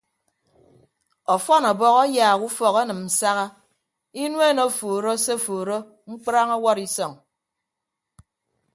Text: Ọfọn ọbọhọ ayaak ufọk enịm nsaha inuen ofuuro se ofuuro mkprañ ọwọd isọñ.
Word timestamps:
Ọfọn 1.33 1.63
ọbọhọ 1.71 1.97
ayaak 2.05 2.41
ufọk 2.47 2.75
enịm 2.81 2.99
nsaha 3.07 3.45
inuen 4.23 4.57
ofuuro 4.67 5.11
se 5.23 5.33
ofuuro 5.37 5.77
mkprañ 6.09 6.47
ọwọd 6.57 6.77
isọñ. 6.87 7.13